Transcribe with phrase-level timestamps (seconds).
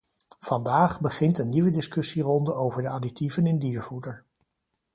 [0.39, 4.23] Vandaag begint een nieuwe discussieronde over de additieven in diervoeder.